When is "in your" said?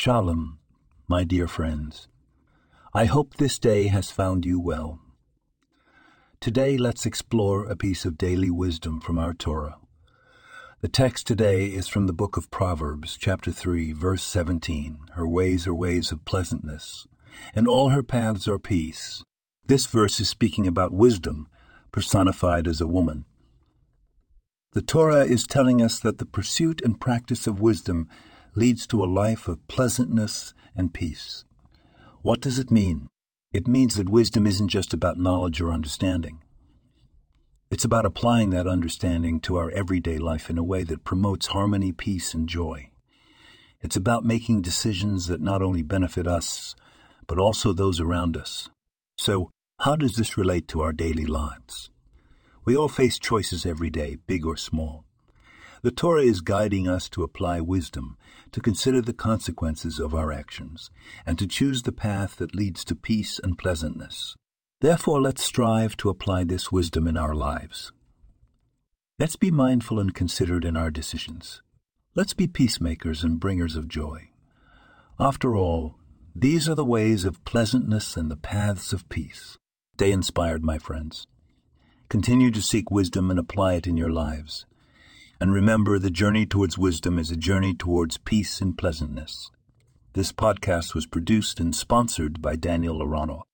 83.88-84.10